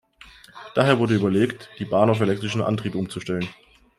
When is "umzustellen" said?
2.95-3.47